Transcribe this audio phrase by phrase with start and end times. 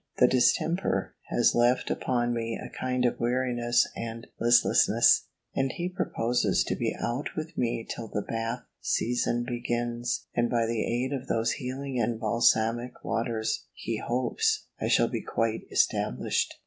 [0.17, 6.63] The distemper has left upon me a kind of weariness and listlessness; and he proposes
[6.63, 11.27] to be out with me till the Bath season begins; and by the aid of
[11.27, 16.55] those healing and balsamic waters, he hopes, I shall be quite established.